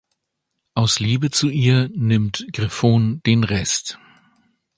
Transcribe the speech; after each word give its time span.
Aus 0.73 0.99
Liebe 0.99 1.29
zu 1.29 1.49
ihr 1.49 1.87
nimmt 1.93 2.47
Grifone 2.53 3.19
den 3.23 3.43
Rest. 3.43 3.99